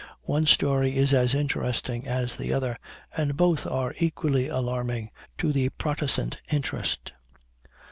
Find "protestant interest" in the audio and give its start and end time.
5.69-7.13